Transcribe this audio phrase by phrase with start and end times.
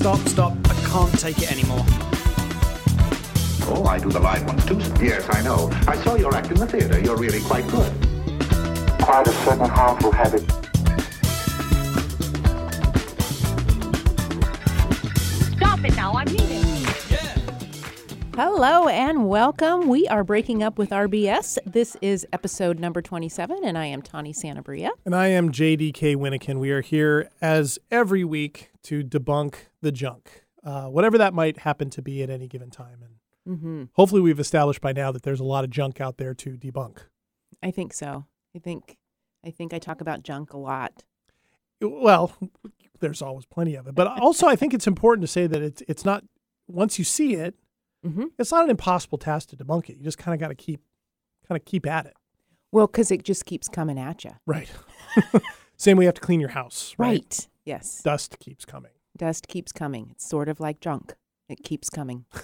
[0.00, 0.52] Stop, stop, stop.
[0.64, 1.84] I can't take it anymore.
[3.68, 4.78] Oh, I do the live ones too.
[5.04, 5.68] Yes, I know.
[5.86, 6.98] I saw your act in the theater.
[6.98, 7.92] You're really quite good.
[9.02, 10.59] quite a certain harmful habit.
[18.42, 19.86] Hello and welcome.
[19.86, 21.58] We are breaking up with our BS.
[21.66, 24.92] This is episode number 27, and I am Tawny Santabria.
[25.04, 26.58] And I am JDK Winnikin.
[26.58, 31.90] We are here as every week to debunk the junk, uh, whatever that might happen
[31.90, 33.02] to be at any given time.
[33.02, 33.84] And Mm-hmm.
[33.92, 36.96] hopefully, we've established by now that there's a lot of junk out there to debunk.
[37.62, 38.24] I think so.
[38.56, 38.96] I think
[39.44, 41.04] I think I talk about junk a lot.
[41.82, 42.34] Well,
[43.00, 45.82] there's always plenty of it, but also I think it's important to say that it's
[45.88, 46.24] it's not
[46.68, 47.54] once you see it,
[48.04, 48.24] Mm-hmm.
[48.38, 49.98] it's not an impossible task to debunk it.
[49.98, 50.80] You just kind of got to keep
[51.46, 52.14] kind of keep at it.
[52.72, 54.32] Well, because it just keeps coming at you.
[54.46, 54.70] Right.
[55.76, 56.94] Same way you have to clean your house.
[56.96, 57.08] Right.
[57.08, 57.48] Right.
[57.64, 58.02] Yes.
[58.02, 58.92] Dust keeps coming.
[59.16, 60.08] Dust keeps coming.
[60.12, 61.14] It's sort of like junk.
[61.48, 62.24] It keeps coming.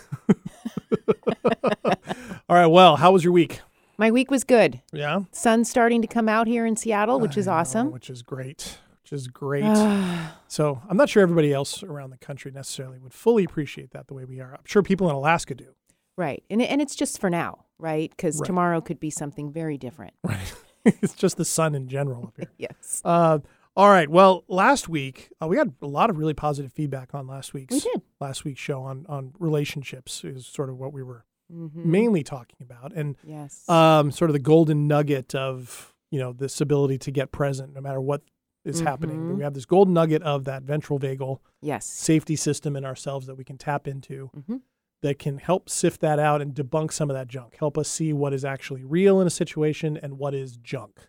[2.49, 2.67] All right.
[2.67, 3.61] Well, how was your week?
[3.99, 4.83] My week was good.
[4.93, 5.21] Yeah.
[5.33, 7.93] Sun's starting to come out here in Seattle, which is know, awesome.
[7.93, 8.79] Which is great.
[9.07, 9.65] Which is great.
[10.49, 14.15] So I'm not sure everybody else around the country necessarily would fully appreciate that the
[14.15, 14.55] way we are.
[14.55, 15.75] I'm sure people in Alaska do.
[16.17, 16.43] right.
[16.49, 18.11] And, and it's just for now, right?
[18.11, 18.47] Because Right.
[18.47, 20.15] tomorrow could be something very different.
[20.25, 20.55] Right.
[20.84, 22.51] it's just the sun in general up here.
[22.59, 23.03] Yes.
[23.05, 23.41] Uh,
[23.77, 24.09] all right.
[24.09, 27.75] Well, last week uh, we had a lot of really positive feedback on last week's
[27.75, 28.03] We did.
[28.21, 31.89] last week's show on on relationships is sort of what we were Mm-hmm.
[31.91, 33.69] mainly talking about, and Yes.
[33.69, 37.81] um, sort of the golden nugget of you know this ability to get present no
[37.81, 38.23] matter what
[38.67, 39.19] is happening.
[39.20, 39.36] Mhm.
[39.36, 41.86] We have this gold nugget of that ventral vagal yes.
[41.86, 44.56] safety system in ourselves that we can tap into Mm-hmm.
[45.03, 47.56] that can help sift that out and debunk some of that junk.
[47.59, 51.09] Help us see what is actually real in a situation and what is junk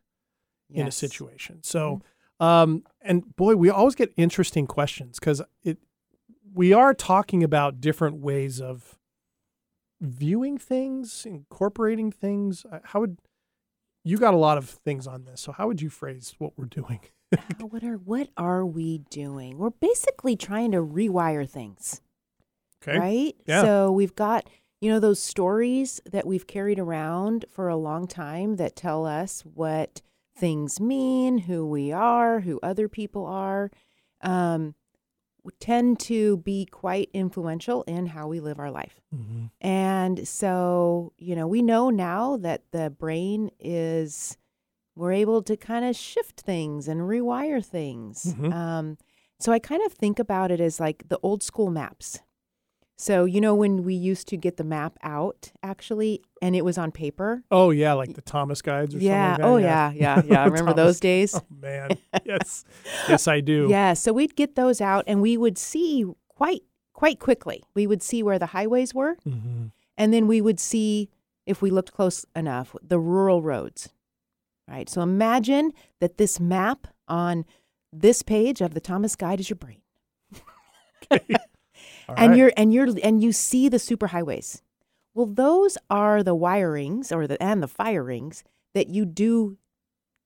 [0.69, 1.63] in a situation.
[1.63, 2.01] So,
[2.39, 5.77] um, and boy, we always get interesting questions because it
[6.53, 8.97] we are talking about different ways of
[10.01, 12.65] viewing things, incorporating things.
[12.83, 13.17] How would
[14.03, 15.41] you got a lot of things on this?
[15.41, 16.99] So, how would you phrase what we're doing?
[17.59, 19.57] What are what are we doing?
[19.57, 22.01] We're basically trying to rewire things,
[22.81, 22.97] Okay.
[22.97, 23.35] right?
[23.45, 23.61] Yeah.
[23.63, 24.49] So we've got
[24.79, 29.41] you know those stories that we've carried around for a long time that tell us
[29.41, 30.01] what
[30.37, 33.71] things mean, who we are, who other people are,
[34.21, 34.75] um,
[35.59, 39.01] tend to be quite influential in how we live our life.
[39.13, 39.49] Mhm.
[39.61, 44.37] And so, you know, we know now that the brain is,
[44.97, 48.33] we're able to kind of shift things and rewire things.
[48.37, 48.51] Mhm.
[48.53, 48.97] Um,
[49.39, 52.19] so I kind of think about it as like the old school maps.
[52.99, 56.79] So, you know, when we used to get the map out actually, and it was
[56.79, 57.43] on paper.
[57.51, 59.35] Oh yeah, like the Thomas guides or Yeah.
[59.35, 59.43] something.
[59.45, 59.91] like Oh, yeah.
[59.91, 60.23] Yeah.
[60.25, 60.41] Yeah.
[60.43, 61.35] I remember those days.
[61.35, 61.91] Oh man,
[62.25, 62.65] yes,
[63.07, 63.67] yes, I do.
[63.69, 66.63] Yeah, so we'd get those out and we would see quite
[66.93, 67.63] quite quickly.
[67.75, 69.67] We would see where the highways were hmm
[69.99, 71.09] and then we would see
[71.45, 73.89] if we looked close enough the rural roads.
[74.67, 74.89] Right?
[74.89, 77.45] So imagine that this map on
[77.93, 79.81] this page of the Thomas Guide is your brain.
[82.09, 84.61] All and you're and you're and you see the superhighways.
[85.13, 89.57] Well, those are the wirings or the and the firings that you do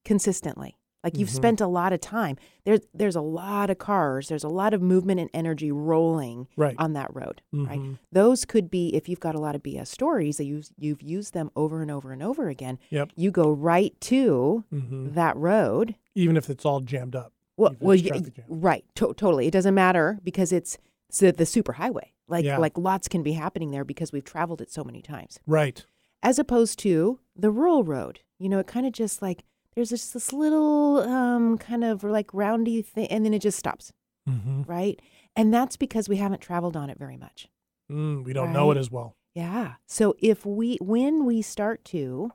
[0.03, 0.77] consistently.
[1.03, 1.35] Like you've Mhm.
[1.35, 2.37] spent a lot of time.
[2.63, 6.75] There's there's a lot of cars, there's a lot of movement and energy rolling right.
[6.77, 7.41] on that road.
[7.51, 7.79] Right.
[7.79, 7.97] Mhm.
[8.11, 11.33] Those could be if you've got a lot of BS stories that you've you've used
[11.33, 12.77] them over and over and over again.
[12.91, 13.11] Yep.
[13.15, 15.95] You go right to hmm that road.
[16.13, 17.33] Even if it's all jammed up.
[17.57, 18.45] Well, well, it's y- traffic jam.
[18.47, 19.47] right, to- totally.
[19.47, 20.77] It doesn't matter because it's,
[21.09, 22.09] it's the, the superhighway.
[22.27, 22.57] Like Yeah.
[22.57, 25.39] like lots can be happening there because we've traveled it so many times.
[25.47, 25.83] Right.
[26.23, 28.19] As opposed to the rural road.
[28.39, 29.43] You know, it kind of just like
[29.75, 33.91] there's just this little um kind of like roundy thing and then it just stops,
[34.27, 35.01] hmm right?
[35.35, 37.47] And that's because we haven't traveled on it very much.
[37.91, 39.15] Mm, we don't know it as well.
[39.33, 39.75] Yeah.
[39.87, 42.31] So if we when we start to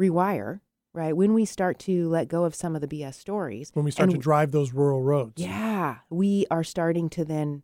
[0.00, 0.60] rewire,
[0.92, 1.16] right?
[1.16, 4.10] When we start to let go of some of the BS stories, When we start
[4.10, 5.42] to drive those rural roads.
[5.42, 7.62] Yeah, we are starting to then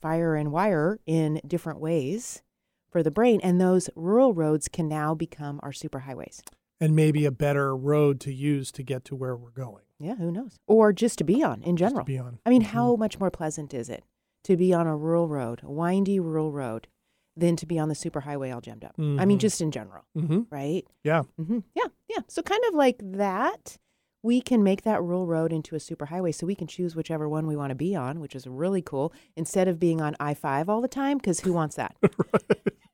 [0.00, 2.42] fire and wire in different ways
[2.90, 6.40] for the brain, and those rural roads can now become our superhighways.
[6.80, 9.84] And maybe a better road to use to get to where we're going.
[9.98, 10.58] Yeah, who knows?
[10.66, 12.04] Or just to be on in just to general.
[12.04, 12.38] be on.
[12.44, 12.66] I mean, Mhm.
[12.66, 14.04] how much more pleasant is it
[14.44, 16.86] to be on a rural road, a windy rural road,
[17.34, 18.94] than to be on the superhighway all jammed up?
[18.98, 19.40] I mean, Mhm.
[19.40, 20.46] just in general, Mhm.
[20.50, 20.86] right?
[21.02, 21.22] Yeah.
[21.38, 22.20] hmm Yeah, yeah.
[22.28, 23.78] So kind of like that,
[24.22, 27.46] we can make that rural road into a superhighway, so we can choose whichever one
[27.46, 29.14] we want to be on, which is really cool.
[29.34, 31.96] Instead of being on I five all the time, because who wants that?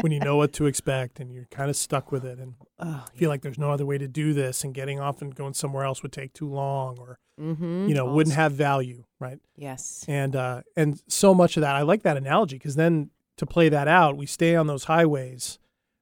[0.00, 3.04] when you know what to expect and you're kind of stuck with it and Oh,
[3.14, 5.84] feel like there's no other way to do this and getting off and going somewhere
[5.84, 7.86] else would take too long or mm-hmm.
[7.88, 9.38] you know wouldn't have value right?
[9.56, 10.04] Yes.
[10.06, 13.68] And uh, and so much of that, I like that analogy because then to play
[13.68, 15.58] that out, we stay on those highways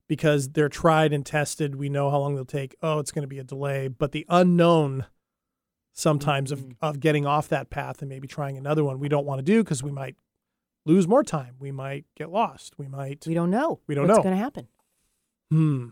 [0.09, 1.77] because they're tried and tested.
[1.77, 2.75] We know how long they'll take.
[2.83, 5.07] Oh, it's going to be a delay, but the unknown
[5.93, 6.55] sometimes Mhm.
[6.55, 9.43] of of getting off that path and maybe trying another one we don't want to
[9.43, 10.17] do because we might
[10.85, 11.55] lose more time.
[11.59, 12.75] We might get lost.
[12.79, 13.25] We might.
[13.27, 13.81] We don't know.
[13.87, 14.15] We don't what's know.
[14.17, 14.69] What's going to happen.
[15.51, 15.87] Hmm.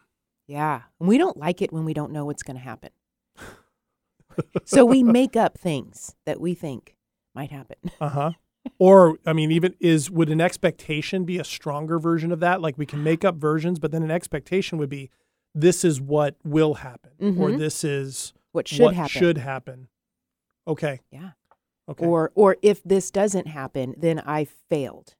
[0.46, 0.82] Yeah.
[0.98, 2.90] And we don't like it when we don't know what's going to happen.
[4.64, 6.96] so we make up things that we think
[7.34, 7.76] might happen.
[8.00, 8.30] Uh huh.
[8.78, 12.60] Or I mean, even is would an expectation be a stronger version of that?
[12.60, 15.10] Like we can make up versions, but then an expectation would be,
[15.54, 17.58] this is what will happen, or Mhm.
[17.58, 19.08] this is What should what happen.
[19.08, 19.88] should happen.
[20.68, 21.00] Okay.
[21.10, 21.30] Yeah.
[21.90, 22.06] Okay.
[22.06, 25.14] Or or if this doesn't happen, then I failed.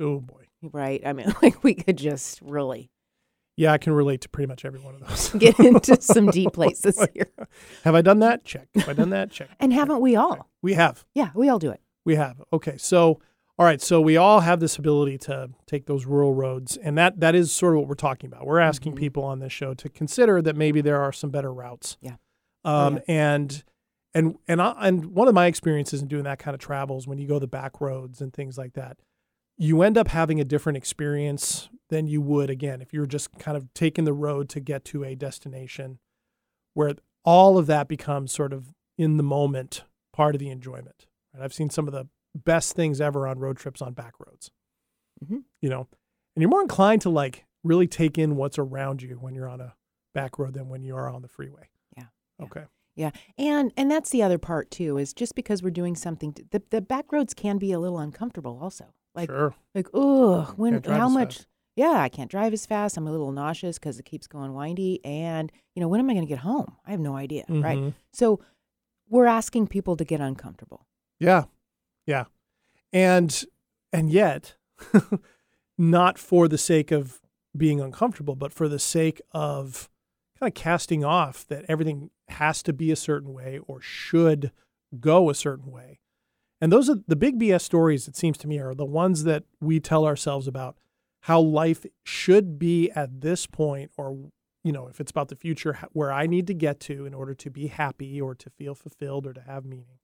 [0.00, 0.44] oh boy.
[0.62, 1.02] Right?
[1.06, 2.90] I mean, like we could just really
[3.56, 5.28] Yeah, I can relate to pretty much every one of those.
[5.38, 7.28] get into some deep places here.
[7.84, 8.44] Have I done that?
[8.44, 8.68] Check.
[8.74, 9.30] Have I done that?
[9.30, 9.48] Check.
[9.60, 10.48] And haven't we all?
[10.62, 11.04] We have.
[11.14, 11.80] Yeah, we all do it.
[12.04, 12.40] We have.
[12.52, 12.76] Okay.
[12.78, 13.20] So,
[13.58, 13.80] all right.
[13.80, 17.52] So we all have this ability to take those rural roads, and that that is
[17.52, 18.46] sort of what we're talking about.
[18.46, 18.98] We're asking Mhm.
[18.98, 21.96] people on this show to consider that maybe there are some better routes.
[22.00, 22.16] Yeah.
[22.64, 23.00] Oh, Um.
[23.08, 23.62] And
[24.16, 27.18] and and I, and one of my experiences in doing that kind of travels when
[27.18, 28.96] you go the back roads and things like that,
[29.56, 33.30] you end up having a different experience than you would again if you were just
[33.38, 35.98] kind of taking the road to get to a destination,
[36.74, 41.06] where all of that becomes sort of in the moment part of the enjoyment.
[41.34, 41.44] Right?
[41.44, 44.50] I've seen some of the best things ever on road trips on back roads.
[45.24, 45.44] Mhm.
[45.62, 45.88] You know,
[46.34, 49.60] and you're more inclined to like really take in what's around you when you're on
[49.60, 49.74] a
[50.14, 51.68] back road than when you are on the freeway.
[51.96, 52.04] Yeah.
[52.38, 52.44] Yeah.
[52.46, 52.60] Okay.
[52.60, 52.66] Yeah,
[53.38, 54.98] and and that's the other part too.
[54.98, 57.98] Is just because we're doing something, t- the the back roads can be a little
[57.98, 58.58] uncomfortable.
[58.60, 59.54] Also, like sure.
[59.74, 61.36] like oh, when how much?
[61.36, 61.46] fast.
[61.76, 62.96] Yeah, I can't drive as fast.
[62.96, 66.14] I'm a little nauseous because it keeps going windy, and you know when am I
[66.14, 66.76] going to get home?
[66.86, 67.44] I have no idea.
[67.48, 67.78] Right.
[67.78, 67.94] Mhm.
[68.12, 68.40] So
[69.08, 70.86] we're asking people to get uncomfortable.
[71.18, 71.44] Yeah.
[72.06, 72.24] Yeah.
[72.92, 73.44] And
[73.92, 74.54] and yet
[75.78, 77.20] not for the sake of
[77.56, 79.88] being uncomfortable, but for the sake of
[80.38, 84.52] kind of casting off that everything has to be a certain way or should
[85.00, 86.00] go a certain way.
[86.60, 89.44] And those are the big BS stories, it seems to me, are the ones that
[89.60, 90.76] we tell ourselves about
[91.22, 94.30] how life should be at this point, or,
[94.64, 97.34] you know, if it's about the future, where I need to get to in order
[97.34, 99.98] to be happy or to feel fulfilled or to have meaning.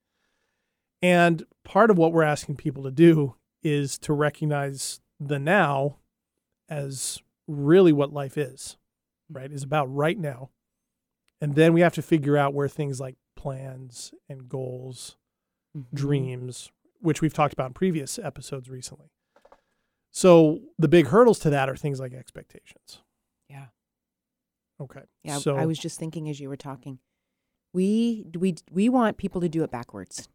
[1.00, 5.98] And part of what we're asking people to do is to recognize the now
[6.68, 8.76] as really what life is,
[9.32, 9.50] right?
[9.50, 10.50] Is about right now.
[11.40, 15.16] And then we have to figure out where things like plans and goals,
[15.76, 15.86] Mhm.
[15.92, 16.70] dreams,
[17.00, 19.10] which we've talked about in previous episodes recently.
[20.12, 23.00] So the big hurdles to that are things like expectations.
[23.48, 23.66] Yeah.
[24.80, 25.02] Okay.
[25.24, 26.98] Yeah, So I was just thinking as you were talking,
[27.72, 30.28] we we we want people to do it backwards,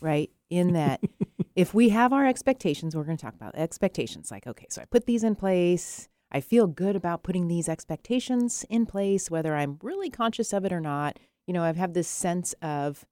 [0.00, 0.30] right?
[0.50, 1.00] In that,
[1.56, 4.30] if we have our expectations, we're going to talk about expectations.
[4.30, 6.08] Like, okay, so I put these in place.
[6.34, 10.72] I feel good about putting these expectations in place, whether I'm really conscious of it
[10.72, 11.18] or not.
[11.46, 13.06] You know, I've had this sense of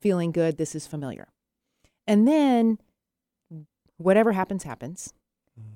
[0.00, 0.56] feeling good.
[0.56, 1.28] This is familiar,
[2.06, 2.78] and then
[3.96, 5.12] whatever happens, happens,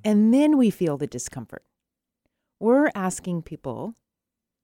[0.04, 1.64] and then we feel the discomfort.
[2.60, 3.94] We're asking people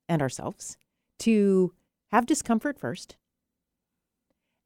[0.09, 0.79] and ourselves
[1.21, 1.75] to
[2.13, 3.17] have discomfort first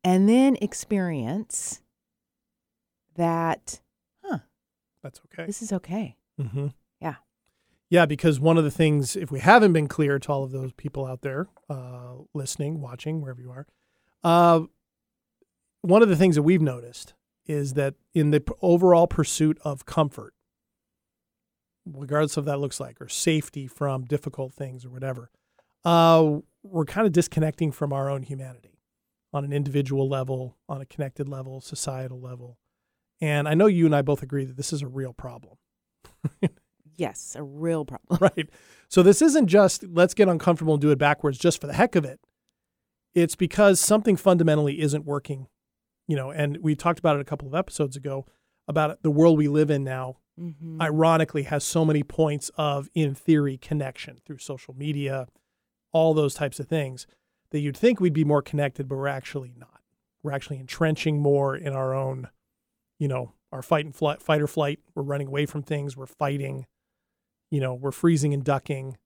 [0.04, 1.80] and then experience
[3.14, 3.80] that,
[4.24, 4.38] huh,
[5.02, 5.46] that's okay.
[5.46, 6.16] this is okay.
[6.40, 6.68] Mm-hmm.
[7.92, 8.06] Yeah.
[8.06, 11.04] Because one of the things, if we haven't been clear to all of those people
[11.04, 13.66] out there uh, listening, watching, wherever you are,
[14.24, 14.60] uh,
[15.82, 17.12] one of the things that we've noticed
[17.44, 20.32] is that in the overall pursuit of comfort,
[21.84, 25.30] regardless of that looks like, or safety from difficult things or whatever,
[25.84, 28.80] uh, we're kind of disconnecting from our own humanity
[29.34, 32.56] on an individual level, on a connected level, societal level.
[33.20, 35.58] And I know you and I both agree that this is a real problem.
[36.96, 38.18] Yes, a real problem.
[38.36, 38.48] right.
[38.88, 41.94] So this isn't just let's get uncomfortable and do it backwards just for the heck
[41.96, 42.20] of it.
[43.14, 45.46] It's because something fundamentally isn't working,
[46.08, 48.26] you know, and we talked about it a couple of episodes ago
[48.68, 50.80] about the world we live in now Mhm.
[50.80, 55.26] ironically has so many points of in theory connection through social media,
[55.92, 57.06] all those types of things
[57.50, 59.82] that you'd think we'd be more connected but we're actually not.
[60.22, 62.28] We're actually entrenching more in our own,
[62.98, 64.80] you know, our fight and flight, fight or flight.
[64.94, 66.64] We're running away from things, we're fighting
[67.52, 68.96] you know we're freezing and ducking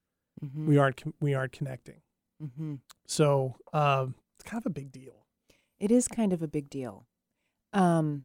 [0.43, 0.67] Mhm.
[0.67, 2.01] we aren't we aren't connecting
[2.43, 2.81] Mhm.
[3.07, 5.27] so um, it's kind of a big deal
[5.79, 7.07] It is kind of a big deal.
[7.75, 8.25] Um,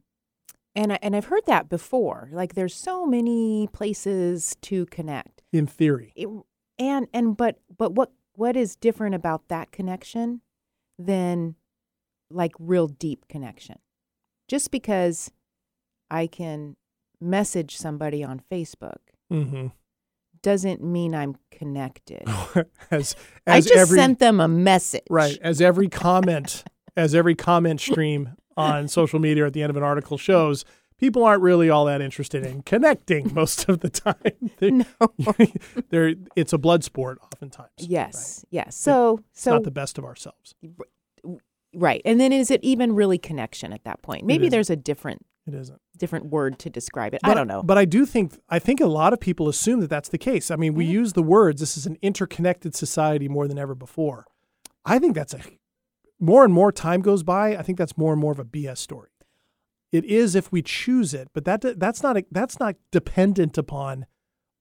[0.74, 2.30] and I, and I've heard that before.
[2.32, 5.42] Like, there's so many places to connect.
[5.52, 6.28] in theory it,
[6.78, 10.40] and and but but what what is different about that connection
[10.98, 11.56] than
[12.30, 13.78] like real deep connection
[14.48, 15.30] just because
[16.10, 16.76] I can
[17.20, 19.00] message somebody on Facebook
[19.30, 19.66] Mm-hmm.
[20.42, 22.24] Doesn't mean I'm connected.
[22.90, 23.14] as
[23.46, 25.02] I just every sent them a message.
[25.10, 26.64] right as every comment
[26.96, 30.64] as every comment stream on social media at the end of an article shows,
[30.98, 34.50] people aren't really all that interested in connecting most of the time.
[34.58, 34.84] They- No.
[35.90, 37.70] they're it's a blood sport oftentimes.
[37.78, 38.44] Yes.
[38.50, 38.76] Yes.
[38.76, 40.54] So It's so not the best of ourselves.
[41.74, 42.02] right.
[42.04, 44.26] And then is it even really connection at that point?
[44.26, 45.80] Maybe there's a different It isn't.
[45.98, 47.20] different word to describe it.
[47.24, 47.62] I don't know.
[47.64, 50.50] But I do think I think a lot of people assume that that's the case.
[50.50, 50.92] I mean, we Mm-hmm.
[50.92, 54.26] use the words this is an interconnected society more than ever before.
[54.84, 55.40] I think that's a
[56.20, 58.78] more and more time goes by, I think that's more and more of a BS
[58.78, 59.10] story.
[59.90, 64.06] It is if we choose it, but that that's not a, that's not dependent upon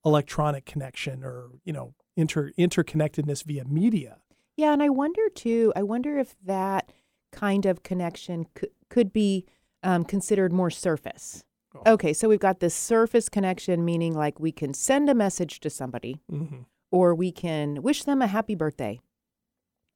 [0.04, 4.18] electronic connection or, you know, inter interconnectedness via media.
[4.58, 5.72] Yeah, and I wonder too.
[5.76, 6.92] I wonder if that
[7.32, 9.46] kind of connection could could be
[9.84, 11.44] um, considered more surface.
[11.76, 11.94] Oh.
[11.94, 15.70] Okay, so we've got this surface connection, meaning like we can send a message to
[15.70, 16.66] somebody, Mhm.
[16.92, 19.00] or we can wish them a happy birthday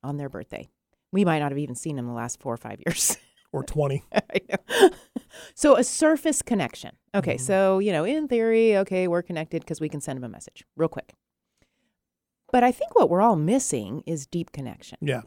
[0.04, 0.70] on their birthday.
[1.12, 3.18] We might not have even seen them the last four or five years.
[3.52, 4.04] Or 20.
[4.14, 4.90] I know.
[5.56, 6.92] so a surface connection.
[7.14, 10.30] Okay, so you know, in theory, okay, we're connected because we can send them a
[10.30, 11.14] message real quick.
[12.52, 14.98] But I think what we're all missing is deep connection.
[15.00, 15.22] Yeah.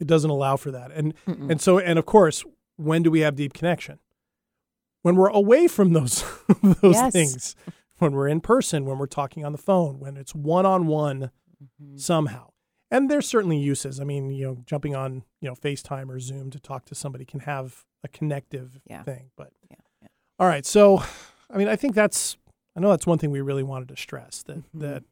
[0.00, 0.90] It doesn't allow for that.
[0.90, 2.44] And and so and of course,
[2.80, 3.98] when do we have deep connection?
[5.02, 6.24] When we're away from those
[6.62, 7.12] those Yes.
[7.12, 7.56] things.
[7.98, 11.30] When we're in person, when we're talking on the phone, when it's one-on-one
[11.62, 11.98] Mm-hmm.
[11.98, 12.52] somehow.
[12.90, 14.00] And there's certainly uses.
[14.00, 17.26] I mean, you know, jumping on, you know, FaceTime or Zoom to talk to somebody
[17.26, 19.02] can have a connective Yeah.
[19.02, 19.30] thing.
[19.36, 20.08] But Yeah, yeah.
[20.38, 20.64] all right.
[20.64, 21.02] So
[21.50, 22.38] I mean, I think that's
[22.74, 24.80] I know that's one thing we really wanted to stress that Mm-hmm.
[24.80, 25.02] that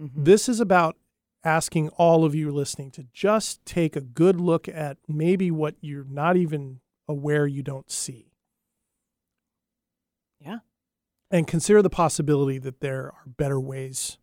[0.00, 0.96] this is about
[1.44, 6.06] asking all of you listening to just take a good look at maybe what you're
[6.10, 8.32] not even aware you don't see
[10.40, 10.58] Yeah.
[11.30, 14.18] and consider the possibility that there are better ways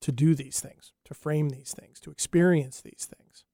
[0.00, 3.44] to do these things, to frame these things, to experience these things.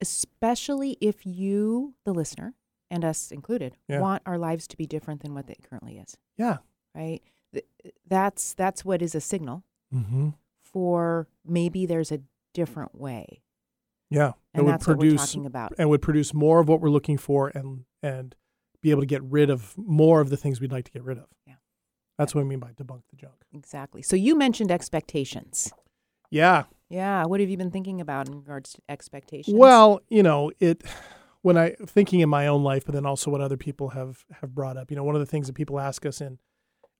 [0.00, 2.54] especially if you, the listener,
[2.88, 3.98] and us included, Yeah.
[4.00, 6.16] want our lives to be different than what it currently is.
[6.36, 6.58] Yeah.
[6.94, 7.20] Right?
[8.06, 10.30] That's that's what is a signal Mm-hmm.
[10.62, 12.20] for maybe there's a
[12.54, 13.42] different way,
[14.10, 14.34] Yeah.
[14.58, 15.72] And that's what we're talking about.
[15.78, 18.34] and would produce more of what we're looking for and and
[18.82, 21.18] be able to get rid of more of the things we'd like to get rid
[21.18, 21.26] of.
[21.46, 21.54] Yeah.
[22.16, 23.34] That's what I mean by debunk the junk.
[23.52, 24.02] Exactly.
[24.02, 25.72] So you mentioned expectations.
[26.30, 26.64] Yeah.
[26.88, 27.24] Yeah.
[27.24, 29.56] What have you been thinking about in regards to expectations?
[29.56, 30.82] Well, you know, it
[31.42, 34.54] when I thinking in my own life, but then also what other people have have
[34.54, 34.90] brought up.
[34.90, 36.38] You know, one of the things that people ask us in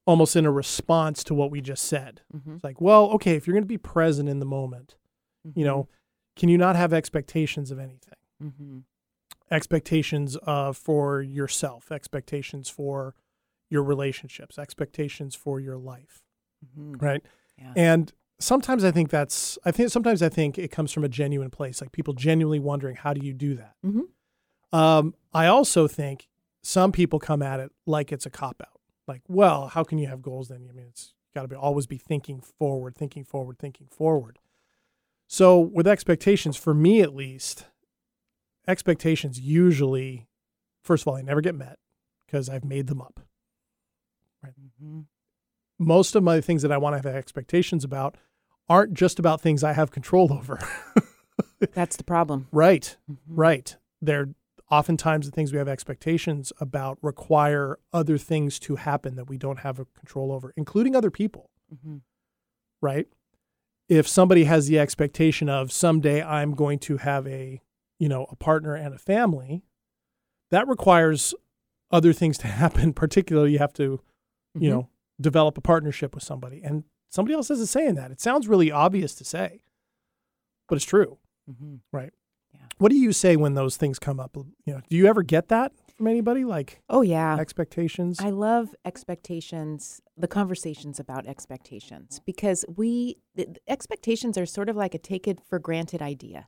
[0.05, 2.21] almost in a response to what we just said.
[2.35, 2.55] Mhm.
[2.55, 4.95] It's like, well, okay, if you're going to be present in the moment,
[5.53, 5.87] you know,
[6.39, 8.15] can you not have expectations of anything?
[8.41, 8.83] Mhm.
[9.51, 13.15] Expectations uh, for yourself, expectations for
[13.69, 16.23] your relationships, expectations for your life,
[16.65, 17.01] Mhm.
[17.01, 17.23] right?
[17.57, 17.73] Yeah.
[17.75, 21.49] And sometimes I think that's I think sometimes I think it comes from a genuine
[21.51, 23.75] place, like people genuinely wondering how do you do that.
[23.83, 24.07] Mhm.
[24.71, 26.27] Um, I also think
[26.61, 28.79] some people come at it like it's a cop out.
[29.07, 30.67] Like, well, how can you have goals then?
[30.69, 34.37] I mean, it's got to be always be thinking forward, thinking forward, thinking forward.
[35.31, 37.67] So with expectations, for me at least,
[38.67, 40.27] expectations usually,
[40.81, 41.77] first of all, they never get met
[42.25, 43.19] because I've made them up.
[44.43, 44.53] Right?
[44.59, 45.01] Mm-hmm.
[45.77, 48.17] Most of my things that I want to have expectations about
[48.67, 50.57] aren't just about things I have control over.
[51.73, 52.47] That's the problem.
[52.51, 52.97] right.
[53.09, 53.17] Mhm.
[53.27, 53.75] Right.
[54.01, 54.29] They're
[54.71, 59.59] oftentimes the things we have expectations about require other things to happen that we don't
[59.59, 62.01] have a control over, including other people, Mhm.
[62.81, 63.07] right?
[63.89, 67.59] If somebody has the expectation of someday I'm going to have a,
[67.99, 69.63] you know, a partner and a family,
[70.51, 71.33] that requires
[71.91, 72.93] other things to happen.
[72.93, 73.99] Particularly, you have to,
[74.53, 74.69] you Mhm.
[74.69, 78.11] know, develop a partnership with somebody, and somebody else has a say in that.
[78.11, 79.61] It sounds really obvious to say,
[80.67, 81.17] but it's true.
[81.49, 81.79] Mhm.
[81.91, 82.13] Right.
[82.53, 82.67] Yeah.
[82.77, 84.35] What do you say when those things come up?
[84.37, 86.45] You know, do you ever get that from anybody?
[86.45, 87.35] Like Oh yeah.
[87.37, 88.19] expectations?
[88.21, 93.17] I love expectations, the conversations about expectations, because we,
[93.67, 96.47] expectations are sort of like a take it for granted idea,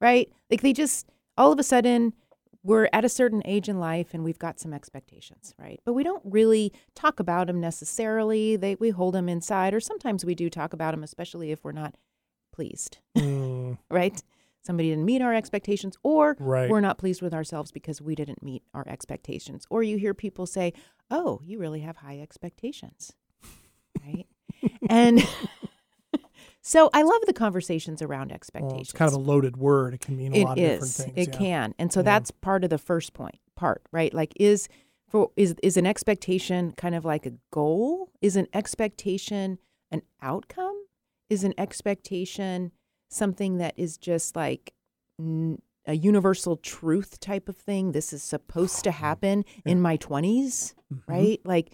[0.00, 0.32] right?
[0.48, 2.14] Like they just, all of a sudden,
[2.62, 5.80] we're at a certain age in life and we've got some expectations, right?
[5.84, 8.54] But we don't really talk about them necessarily.
[8.56, 11.72] They, we hold them inside, or sometimes we do talk about them, especially if we're
[11.72, 11.96] not
[12.54, 14.22] pleased, Mm, right?
[14.64, 16.70] Somebody didn't meet our expectations, or Right.
[16.70, 19.66] we're not pleased with ourselves because we didn't meet our expectations.
[19.70, 20.72] Or you hear people say,
[21.10, 23.12] "Oh, you really have high expectations,"
[24.02, 24.26] right?
[24.88, 25.20] and
[26.62, 28.80] so I love the conversations around well, expectations.
[28.88, 29.94] it's kind of a loaded word.
[29.94, 31.12] It can mean a It lot of different things.
[31.16, 31.38] It yeah.
[31.38, 32.04] can, and so Yeah.
[32.04, 33.38] that's part of the first point.
[33.56, 34.66] Part right, like is
[35.06, 38.10] for is is an expectation kind of like a goal?
[38.22, 39.58] Is an expectation
[39.90, 40.74] an outcome?
[41.30, 42.72] Is an expectation
[43.14, 44.72] something that is just like
[45.18, 47.92] n- a universal truth type of thing?
[47.92, 50.74] This is supposed to happen in my 20s,
[51.06, 51.40] right?
[51.44, 51.72] Like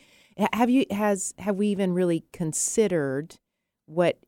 [0.53, 3.37] have you has have we even really considered
[3.87, 4.19] what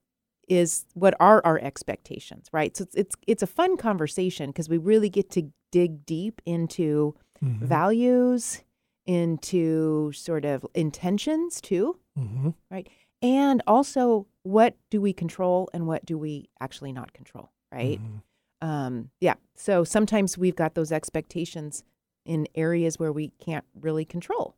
[0.49, 2.76] is what are our expectations, right?
[2.76, 7.14] So it's it's, it's a fun conversation because we really get to dig deep into
[7.42, 7.66] Mm-hmm.
[7.66, 8.61] values,
[9.04, 12.50] into sort of intentions too, Mm-hmm.
[12.71, 12.88] right?
[13.23, 18.00] And also, what do we control and what do we actually not control, right?
[18.00, 18.69] Mm-hmm.
[18.69, 19.35] Um, yeah.
[19.55, 21.85] So sometimes we've got those expectations
[22.25, 24.57] in areas where we can't really control,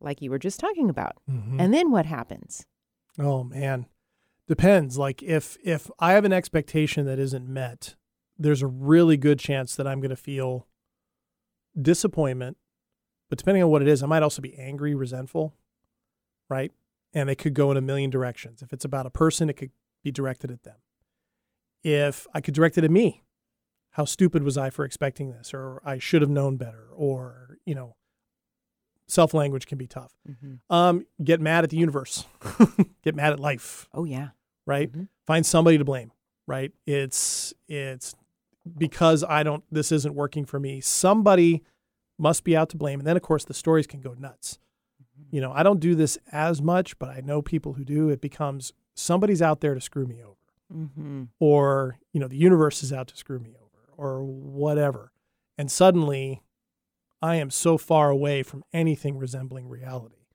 [0.00, 1.16] like you were just talking about.
[1.30, 1.60] Mm-hmm.
[1.60, 2.66] And then what happens?
[3.18, 3.86] Oh man,
[4.48, 4.98] depends.
[4.98, 7.94] Like if if I have an expectation that isn't met,
[8.38, 10.66] there's a really good chance that I'm going to feel
[11.80, 12.56] disappointment.
[13.28, 15.54] But depending on what it is, I might also be angry, resentful,
[16.48, 16.72] right?
[17.14, 18.60] And it could go in a million directions.
[18.60, 19.70] If it's about a person, it could
[20.02, 20.76] be directed at them.
[21.82, 23.22] If I could direct it at me,
[23.92, 27.74] how stupid was I for expecting this, or I should have known better, or you
[27.74, 27.94] know,
[29.06, 30.12] self language can be tough.
[30.70, 32.24] Um, get mad at the universe,
[33.04, 34.30] get mad at life, Oh yeah.
[34.66, 34.90] right?
[34.90, 35.08] Mhm.
[35.26, 36.10] Find somebody to blame,
[36.46, 36.72] right?
[36.86, 38.14] It's it's
[38.78, 40.80] because I don't this isn't working for me.
[40.80, 41.62] Somebody
[42.18, 42.98] must be out to blame.
[42.98, 44.58] And then of course the stories can go nuts.
[45.30, 48.08] You know, I don't do this as much, but I know people who do.
[48.08, 50.34] It becomes somebody's out there to screw me over.
[50.72, 51.24] Mm-hmm.
[51.40, 55.12] Or, you know, the universe is out to screw me over or whatever.
[55.58, 56.42] And suddenly
[57.20, 60.26] I am so far away from anything resembling reality.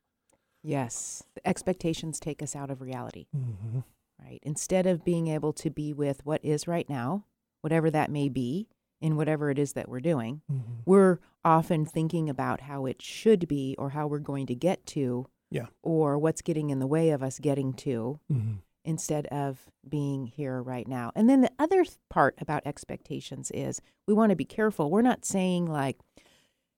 [0.63, 1.24] Yes.
[1.36, 3.27] The expectations take us out of reality.
[3.35, 3.79] Mm-hmm.
[4.24, 4.40] right?
[4.44, 7.25] Instead of being able to be with what is right now,
[7.61, 8.68] whatever that may be,
[9.01, 10.74] in whatever it is that we're doing, Mm-hmm.
[10.85, 15.27] we're often thinking about how it should be or how we're going to get to
[15.51, 15.68] Yeah.
[15.83, 18.53] or what's getting in the way of us getting to Mm-hmm.
[18.83, 21.12] instead of being here right now.
[21.16, 24.90] And then the other th- part about expectations is we want to be careful.
[24.92, 25.98] We're not saying like,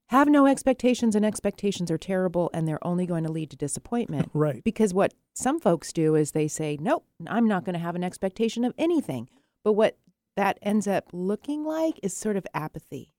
[0.08, 4.30] have no expectations and expectations are terrible and they're only going to lead to disappointment.
[4.34, 4.62] Right.
[4.62, 8.04] Because what some folks do is they say, nope, I'm not going to have an
[8.04, 9.28] expectation of anything.
[9.64, 9.96] But what
[10.36, 13.12] that ends up looking like is sort of apathy.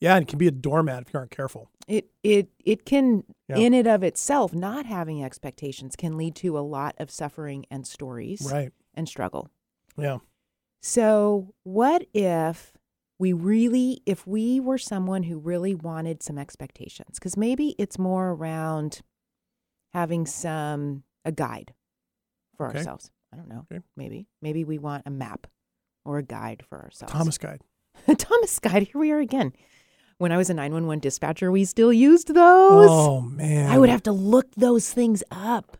[0.00, 1.68] Yeah, and it can be a doormat if you aren't careful.
[1.86, 3.58] It it it can Yeah.
[3.58, 7.86] in and of itself not having expectations can lead to a lot of suffering and
[7.86, 8.72] stories Right.
[8.94, 9.48] and struggle.
[9.96, 10.18] Yeah.
[10.80, 12.72] So, what if
[13.20, 17.20] we really, if we were someone who really wanted some expectations?
[17.20, 19.02] Because maybe it's more around
[19.92, 21.72] having some, a guide
[22.56, 22.78] for Okay.
[22.78, 23.12] ourselves.
[23.32, 23.66] I don't know.
[23.70, 23.84] Okay.
[23.96, 24.26] Maybe.
[24.40, 25.46] Maybe we want a map
[26.04, 27.12] or a guide for ourselves.
[27.12, 27.60] Thomas guide.
[28.18, 28.84] Thomas guide.
[28.84, 29.52] Here we are again.
[30.18, 32.88] When I was a 911 dispatcher, we still used those.
[32.90, 33.70] Oh man.
[33.70, 35.76] I would have to look those things up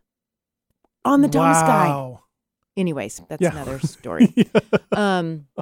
[1.05, 1.89] on the Thomas guide.
[1.89, 2.23] Wow.
[2.77, 3.53] Anyways, that's Yeah.
[3.53, 4.35] another story.
[4.93, 5.47] um,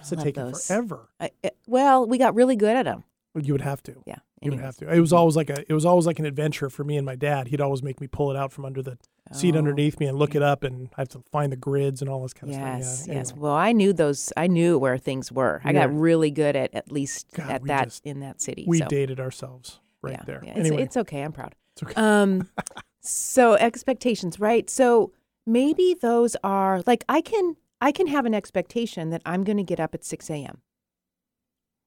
[0.00, 0.66] It's love taking those.
[0.66, 1.08] forever.
[1.18, 3.02] I, I- well, we got really good at them.
[3.44, 4.02] You would have to.
[4.06, 4.16] Yeah.
[4.42, 4.92] You would have to.
[4.92, 5.64] It was always like a.
[5.68, 7.48] It was always like an adventure for me and my dad.
[7.48, 8.98] He'd always make me pull it out from under the
[9.32, 12.00] seat Oh, underneath me and look it up, and I have to find the grids
[12.00, 13.08] and all this kind of Yes, stuff.
[13.08, 13.14] Yeah.
[13.14, 13.30] yes.
[13.32, 13.42] anyway.
[13.42, 14.32] Well, I knew those.
[14.36, 15.60] I knew where things were.
[15.64, 18.64] I got really good at at least God, at that just- in that city.
[18.68, 18.86] we so.
[18.88, 20.42] dated ourselves right yeah, there.
[20.44, 21.22] yeah, it's, anyway, it's okay.
[21.22, 21.54] I'm proud.
[21.72, 21.94] it's okay.
[21.96, 22.48] Um,
[23.00, 24.68] so expectations, right?
[24.70, 25.12] So
[25.46, 29.62] maybe those are like I can I can have an expectation that I'm going to
[29.64, 30.58] get up at 6 a.m.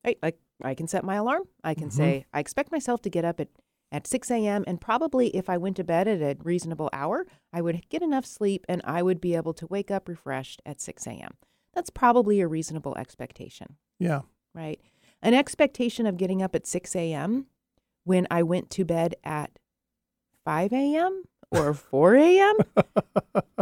[0.06, 0.18] Right?
[0.22, 1.44] Like I can set my alarm.
[1.64, 1.94] I can Mhm.
[1.94, 3.50] say I expect myself to get up at
[3.92, 4.64] at 6 a.m.
[4.68, 8.24] and probably if I went to bed at a reasonable hour, I would get enough
[8.24, 11.32] sleep and I would be able to wake up refreshed at 6 a.m.
[11.74, 14.22] That's probably a reasonable expectation yeah.
[14.54, 14.80] right?
[15.24, 17.48] An expectation of getting up at 6 a.m.
[18.04, 19.58] when I went to bed at
[20.46, 21.24] 5 a.m.
[21.50, 22.58] or 4 a.m.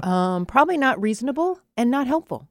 [0.03, 2.49] um, probably not reasonable and not helpful.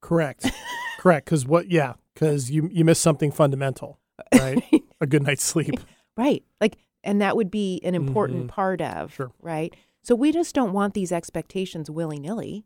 [0.00, 0.50] Correct.
[0.98, 1.26] Correct.
[1.26, 1.70] Because what?
[1.70, 1.94] Yeah.
[2.14, 3.98] Because you you miss something fundamental,
[4.34, 4.62] right?
[5.00, 5.74] a good night's sleep.
[6.16, 6.44] Right.
[6.60, 8.48] Like, and that would be an important Mhm.
[8.48, 9.32] part of, Sure.
[9.40, 9.74] right?
[10.02, 12.64] So we just don't want these expectations willy nilly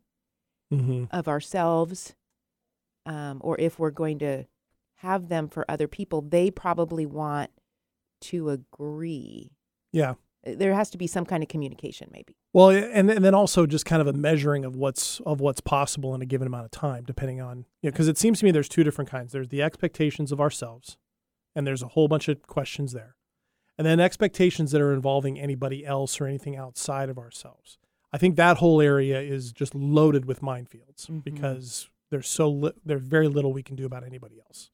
[0.73, 1.05] Mm-hmm.
[1.13, 2.17] of ourselves,
[3.07, 4.47] um, or if we're going to
[4.97, 7.51] have them for other people, they probably want
[8.23, 9.53] to agree.
[9.93, 10.15] Yeah.
[10.47, 12.37] There has to be some kind of communication, maybe.
[12.53, 16.15] Well, and and then also just kind of a measuring of what's of what's possible
[16.15, 18.51] in a given amount of time, depending on you know, because it seems to me
[18.53, 19.33] there's two different kinds.
[19.33, 20.97] There's the expectations of ourselves,
[21.55, 23.17] and there's a whole bunch of questions there,
[23.77, 27.79] and then expectations that are involving anybody else or anything outside of ourselves.
[28.13, 31.25] I think that whole area is just loaded with minefields Mhm.
[31.25, 34.71] because there's so li- there's very little we can do about anybody else.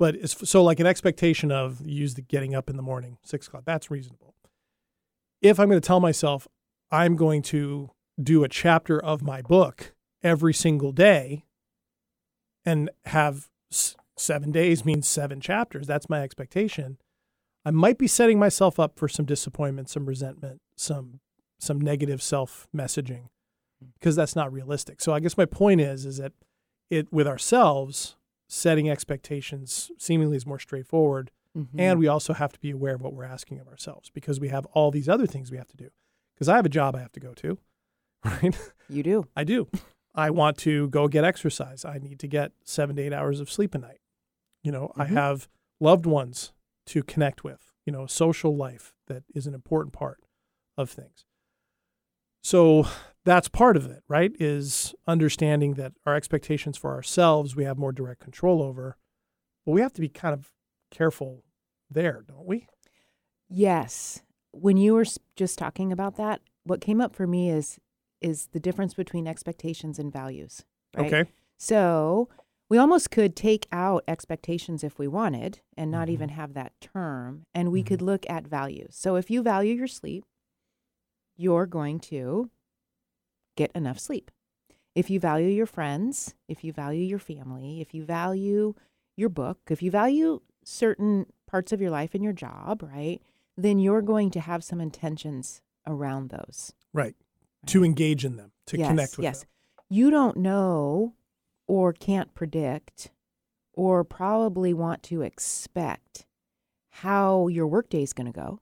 [0.00, 3.48] but it's so like an expectation of use the getting up in the morning, six
[3.48, 3.64] o'clock.
[3.64, 4.36] That's reasonable.
[5.40, 6.48] If I'm going to tell myself
[6.90, 11.44] I'm going to do a chapter of my book every single day
[12.64, 16.98] and have s- seven days means seven chapters, that's my expectation.
[17.64, 21.20] I might be setting myself up for some disappointment, some resentment, some
[21.60, 23.28] some negative self messaging
[23.94, 24.20] because hmm.
[24.20, 25.00] that's not realistic.
[25.00, 26.32] So I guess my point is is that
[26.90, 28.16] it with ourselves
[28.48, 31.80] setting expectations seemingly is more straightforward Mm-hmm.
[31.80, 34.48] and we also have to be aware of what we're asking of ourselves because we
[34.48, 35.88] have all these other things we have to do.
[36.34, 37.58] Because I have a job I have to go to,
[38.24, 38.56] right?
[38.88, 39.26] you do.
[39.34, 39.68] I do.
[40.14, 41.84] I want to go get exercise.
[41.84, 43.98] I need to get seven to eight hours of sleep a night.
[44.62, 45.14] You know, I Mhm.
[45.14, 45.48] have
[45.80, 46.52] loved ones
[46.86, 50.20] to connect with, you know, a social life that is an important part
[50.76, 51.24] of things.
[52.42, 52.86] So
[53.24, 54.32] that's part of it, right?
[54.38, 58.96] Is understanding that our expectations for ourselves we have more direct control over,
[59.66, 60.52] but we have to be kind of
[60.90, 61.44] careful
[61.90, 62.66] there, don't we?
[63.48, 64.22] Yes.
[64.52, 67.78] When you were just talking about that, what came up for me is
[68.20, 70.64] is the difference between expectations and values.
[70.96, 71.12] Right?
[71.12, 71.30] Okay.
[71.56, 72.28] So
[72.68, 76.12] we almost could take out expectations if we wanted and not Mhm.
[76.12, 77.86] even have that term, and we Mhm.
[77.86, 78.96] could look at values.
[78.96, 80.24] So if you value your sleep,
[81.36, 82.50] you're going to
[83.56, 84.30] get enough sleep.
[84.94, 88.74] If you value your friends, if you value your family, if you value
[89.16, 93.20] your book, if you value certain parts of your life and your job, right,
[93.56, 96.72] then you're going to have some intentions around those.
[96.92, 97.16] Right.
[97.66, 99.24] To engage in them, to yes, connect with them.
[99.24, 99.40] yes.
[99.40, 99.48] them.
[99.90, 101.14] You don't know
[101.66, 103.10] or can't predict
[103.72, 106.26] or probably want to expect
[106.90, 108.60] how your workday is going to go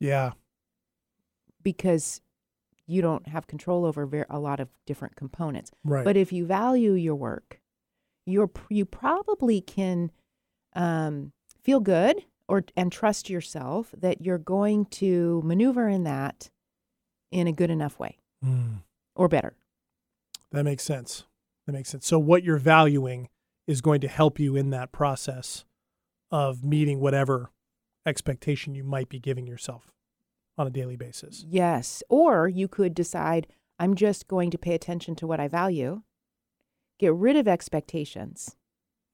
[0.00, 0.32] Yeah.
[1.62, 2.20] because
[2.86, 5.70] you don't have control over ver- a lot of different components.
[5.84, 6.04] Right.
[6.04, 7.60] But if you value your work,
[8.26, 10.10] you're you probably can
[10.74, 11.32] um,
[11.64, 16.50] feel good or and trust yourself that you're going to maneuver in that
[17.32, 18.82] in a good enough way Mm,
[19.16, 19.54] or better.
[20.52, 21.24] that makes sense.
[21.66, 22.06] That makes sense.
[22.06, 23.30] So what you're valuing
[23.66, 25.64] is going to help you in that process
[26.30, 27.50] of meeting whatever
[28.06, 29.90] expectation you might be giving yourself
[30.58, 31.44] on a daily basis.
[31.48, 32.02] Yes.
[32.10, 33.46] Or you could decide,
[33.78, 36.02] I'm just going to pay attention to what I value,
[37.00, 38.56] get rid of expectations.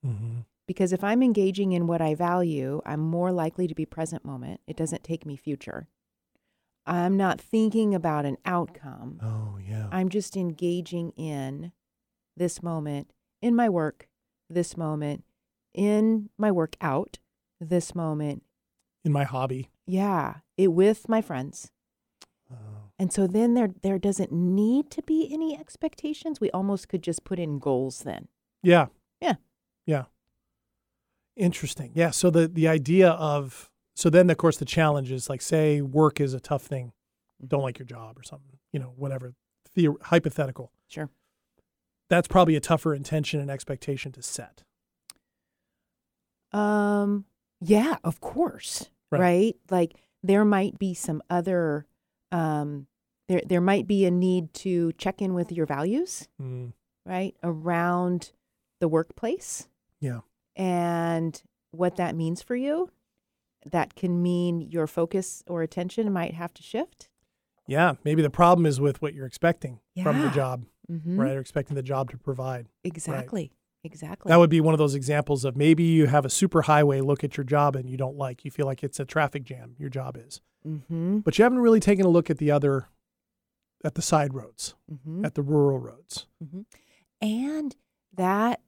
[0.04, 0.40] Mm-hmm.
[0.70, 4.60] Because if I'm engaging in what I value, I'm more likely to be present moment.
[4.68, 5.88] It doesn't take me future.
[6.86, 9.18] I'm not thinking about an outcome.
[9.20, 9.88] Oh yeah.
[9.90, 11.72] I'm just engaging in
[12.36, 14.08] this moment, in my work,
[14.48, 15.24] this moment,
[15.74, 17.18] in my workout,
[17.60, 18.44] this moment.
[19.04, 19.70] in my hobby.
[19.88, 21.72] Yeah, it with my friends.
[22.48, 22.92] Oh.
[22.96, 26.40] And so then there there doesn't need to be any expectations.
[26.40, 28.28] We almost could just put in goals then.
[28.62, 28.86] Yeah.
[29.20, 29.34] Yeah.
[29.84, 30.04] Yeah.
[31.36, 31.92] Interesting.
[31.94, 32.10] Yeah.
[32.10, 36.20] So the the idea of so then of course the challenge is like say work
[36.20, 36.92] is a tough thing,
[37.46, 39.34] don't like your job or something, you know, whatever.
[39.74, 40.72] The hypothetical.
[40.88, 41.08] Sure.
[42.08, 44.62] That's probably a tougher intention and expectation to set.
[46.52, 47.24] Um
[47.60, 48.90] yeah, of course.
[49.10, 49.20] Right.
[49.20, 49.56] Right?
[49.70, 51.86] Like there might be some other
[52.32, 52.86] um
[53.28, 56.72] there there might be a need to check in with your values, Mm,
[57.06, 57.34] right?
[57.42, 58.32] Around
[58.80, 59.68] the workplace
[60.00, 60.20] yeah.
[60.60, 61.42] And
[61.72, 62.90] what that means for you.
[63.70, 67.08] That can mean your focus or attention might have to shift.
[67.66, 67.94] Yeah.
[68.04, 71.20] Maybe the problem is with what you're expecting from the job, Mm-hmm.
[71.20, 71.36] right?
[71.36, 72.66] Or expecting the job to provide.
[72.82, 73.52] Exactly.
[73.84, 74.28] Exactly.
[74.28, 77.22] That would be one of those examples of maybe you have a super highway look
[77.22, 78.44] at your job and you don't like.
[78.44, 80.40] You feel like it's a traffic jam, your job is.
[80.66, 81.18] mm-hmm.
[81.18, 82.88] But you haven't really taken a look at the other,
[83.84, 85.24] at the side roads, Mm-hmm.
[85.24, 86.26] at the rural roads.
[86.42, 86.62] hmm
[87.22, 87.76] And
[88.14, 88.60] that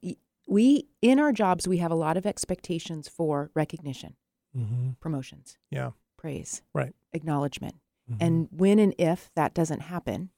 [0.47, 4.15] we, in our jobs, we have a lot of expectations for recognition,
[4.55, 4.91] Mm-hmm.
[4.99, 5.91] promotions, Yeah.
[6.17, 6.93] praise, Right.
[7.13, 7.75] acknowledgement.
[8.11, 8.17] Mhm.
[8.19, 10.29] And when and if that doesn't happen,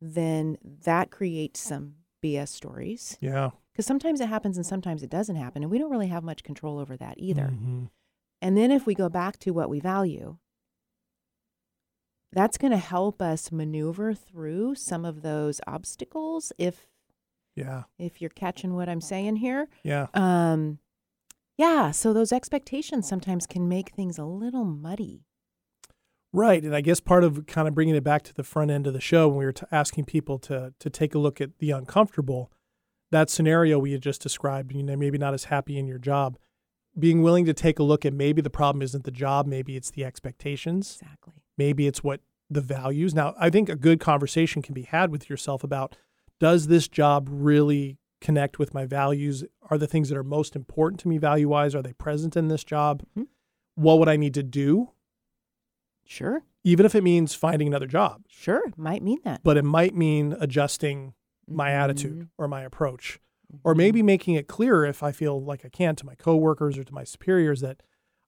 [0.00, 3.18] then that creates some BS stories.
[3.20, 3.50] yeah.
[3.72, 5.62] Because sometimes it happens and sometimes it doesn't happen.
[5.64, 7.48] And we don't really have much control over that either.
[7.52, 7.90] Mhm.
[8.40, 10.38] And then if we go back to what we value,
[12.32, 16.86] that's going to help us maneuver through some of those obstacles if
[17.56, 17.84] Yeah.
[17.98, 19.68] if you're catching what I'm saying here.
[19.82, 20.06] Yeah.
[20.14, 20.78] Um
[21.56, 25.24] yeah, so those expectations sometimes can make things a little muddy.
[26.32, 26.64] Right.
[26.64, 28.92] And I guess part of kind of bringing it back to the front end of
[28.92, 31.70] the show when we were t- asking people to to take a look at the
[31.70, 32.50] uncomfortable,
[33.12, 36.36] that scenario we had just described, you know, maybe not as happy in your job,
[36.98, 39.92] being willing to take a look at maybe the problem isn't the job, maybe it's
[39.92, 41.34] the expectations, Exactly.
[41.56, 43.14] maybe it's what the values.
[43.14, 45.96] Now, I think a good conversation can be had with yourself about
[46.40, 49.44] does this job really connect with my values?
[49.70, 51.74] Are the things that are most important to me value wise?
[51.74, 53.02] Are they present in this job?
[53.16, 53.26] Mhm.
[53.74, 54.90] What would I need to do?
[56.04, 56.42] Sure.
[56.64, 58.62] Even if it means finding another job, Sure.
[58.76, 59.42] Might mean that.
[59.42, 61.14] but it might mean adjusting
[61.46, 61.74] my Mhm.
[61.74, 63.20] attitude or my approach,
[63.62, 66.84] or maybe making it clearer if I feel like I can to my coworkers or
[66.84, 67.82] to my superiors that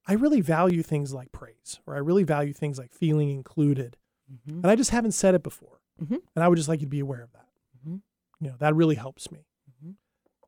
[0.07, 3.97] I really value things like praise or I really value things like feeling included.
[4.31, 4.57] Mhm.
[4.63, 5.81] And I just haven't said it before.
[6.01, 6.21] Mhm.
[6.35, 7.46] And I would just like you to be aware of that.
[8.41, 9.47] You know, that really helps me.
[9.83, 9.95] Mhm.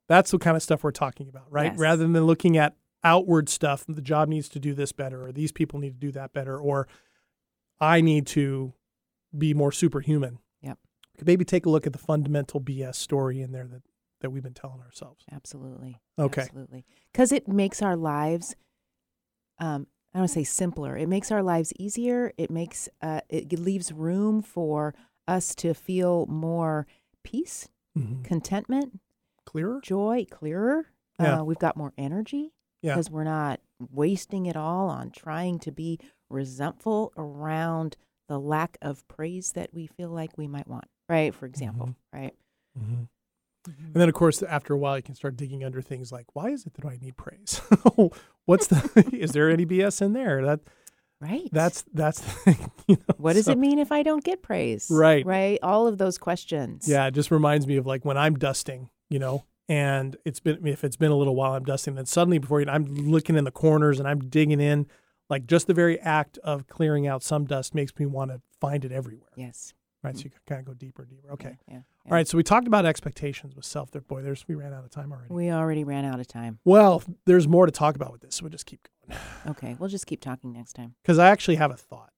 [0.09, 1.73] That's the kind of stuff we're talking about, right?
[1.73, 1.79] Yes.
[1.79, 5.53] Rather than looking at outward stuff, the job needs to do this better, or these
[5.53, 6.89] people need to do that better, or
[7.81, 8.73] I need to
[9.37, 10.39] be more superhuman.
[10.63, 10.79] Yep.
[11.17, 13.83] Could maybe take a look at the fundamental BS story in there that,
[14.21, 15.25] that we've been telling ourselves.
[15.31, 16.01] Absolutely.
[16.19, 16.43] Okay.
[16.43, 16.85] Absolutely.
[17.13, 18.57] Because it makes our lives,
[19.59, 20.97] um, I don't want to say simpler.
[20.97, 22.33] It makes our lives easier.
[22.37, 24.95] It makes, uh, it leaves room for
[25.29, 26.87] us to feel more
[27.23, 28.25] peace, Mhm.
[28.25, 29.01] contentment,
[29.45, 29.81] Clearer?
[29.83, 30.87] joy, clearer.
[31.21, 31.41] Yeah.
[31.41, 32.95] Uh, we've got more energy Yeah.
[32.95, 33.61] because we're not
[33.93, 35.99] wasting it all on trying to be
[36.31, 37.97] resentful around
[38.29, 40.85] the lack of praise that we feel like we might want.
[41.09, 41.35] Right.
[41.35, 41.87] For example.
[41.87, 42.19] Mm-hmm.
[42.23, 42.35] Right.
[42.77, 43.05] hmm
[43.67, 46.51] And then, of course, after a while, you can start digging under things like, why
[46.51, 47.61] is it that I need praise?
[48.47, 49.11] What's the?
[49.13, 50.43] is there any BS in there?
[50.45, 50.61] That
[51.21, 51.49] Right.
[51.53, 52.23] that's that's.
[52.89, 53.15] You know?
[53.19, 54.89] What does So- it mean if I don't get praise?
[54.91, 55.27] Right.
[55.27, 55.59] Right.
[55.63, 56.89] All of those questions.
[56.89, 60.67] Yeah, it just reminds me of like when I'm dusting, you know, and it's been
[60.67, 63.37] if it's been a little while I'm dusting, then suddenly before you, know, I'm looking
[63.37, 64.87] in the corners and I'm digging in,
[65.29, 68.85] like just the very act of clearing out some dust makes me want to find
[68.87, 69.29] it everywhere.
[69.37, 69.75] Yes.
[70.03, 70.17] Right.
[70.17, 71.33] So you can kind of go deeper, and deeper.
[71.33, 71.57] Okay.
[71.67, 71.75] Yeah.
[71.75, 72.29] yeah, All right.
[72.29, 73.91] So we talked about expectations with self.
[73.91, 75.33] There, boy, there's we ran out of time already.
[75.35, 76.61] We already ran out of time.
[76.65, 79.77] well, there's more to talk about with this, so we'll just keep going Okay.
[79.79, 80.95] We'll just keep talking next time.
[81.03, 82.13] because I actually have a thought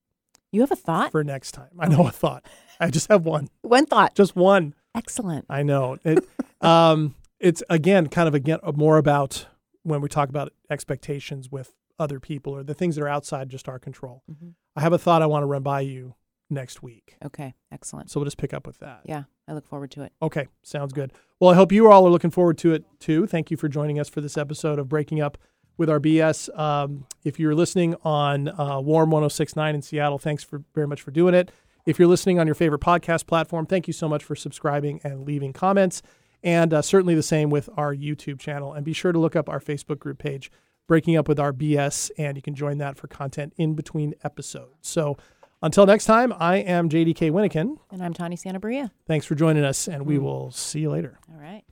[0.53, 1.11] You have a thought?
[1.11, 1.71] for next time.
[1.79, 2.45] I know a thought.
[2.79, 4.15] I just have one, One thought.
[4.15, 4.75] just one.
[4.95, 5.47] Excellent.
[5.49, 5.97] I know.
[6.05, 6.23] It,
[6.61, 9.47] um, it's again kind of again more about
[9.85, 13.69] when we talk about expectations with other people or the things that are outside just
[13.71, 14.23] our control.
[14.31, 14.53] Mhm.
[14.77, 16.15] I have a thought I want to run by you
[16.51, 17.17] next week.
[17.25, 17.55] Okay.
[17.73, 18.11] Excellent.
[18.11, 19.01] So we'll just pick up with that.
[19.05, 19.25] Yeah.
[19.49, 20.13] I look forward to it.
[20.23, 21.13] Okay, sounds good.
[21.41, 23.27] Well, I hope you all are looking forward to it too.
[23.27, 25.39] Thank you for joining us for this episode of Breaking Up
[25.77, 26.57] with our BS.
[26.59, 31.11] Um, if you're listening on uh, Warm 1069 in Seattle, thanks for very much for
[31.11, 31.51] doing it.
[31.87, 35.27] If you're listening on your favorite podcast platform, thank you so much for subscribing and
[35.27, 36.03] leaving comments.
[36.43, 38.73] And uh, certainly the same with our YouTube channel.
[38.73, 40.51] And be sure to look up our Facebook group page,
[40.87, 44.77] Breaking Up with Our BS, and you can join that for content in between episodes.
[44.83, 45.17] So
[45.63, 47.77] until next time, I am JDK Winnikin.
[47.91, 48.91] And I'm Tawny Santabria.
[49.07, 50.23] Thanks for joining us, and we mm.
[50.23, 51.19] will see you later.
[51.33, 51.63] All right.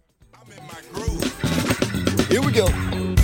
[2.28, 3.17] Here we go.